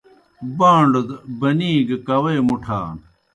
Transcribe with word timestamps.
بان٘ڈوْ 0.57 1.01
دہ 1.07 1.15
بنی 1.39 1.71
گہ 1.87 1.97
کاؤے 2.07 2.33
مُٹھان۔ 2.47 2.95